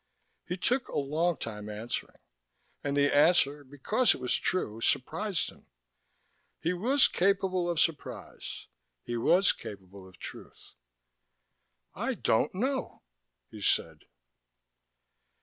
[0.47, 2.17] He took a long time answering,
[2.83, 5.67] and the answer, because it was true, surprised him.
[6.59, 8.65] He was capable of surprise,
[9.03, 10.73] he was capable of truth.
[11.93, 13.03] "I don't know,"
[13.51, 14.05] he said.